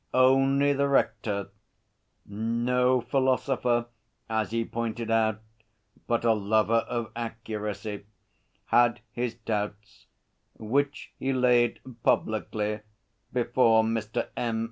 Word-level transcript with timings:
Only 0.15 0.73
the 0.73 0.87
Rector 0.87 1.49
no 2.25 3.01
philosopher 3.01 3.85
as 4.31 4.49
he 4.49 4.65
pointed 4.65 5.11
out, 5.11 5.41
but 6.07 6.25
a 6.25 6.33
lover 6.33 6.85
of 6.89 7.11
accuracy 7.15 8.05
had 8.65 9.01
his 9.11 9.35
doubts, 9.35 10.07
which 10.57 11.13
he 11.19 11.31
laid 11.31 11.81
publicly 12.01 12.79
before 13.31 13.83
Mr. 13.83 14.29
M. 14.35 14.59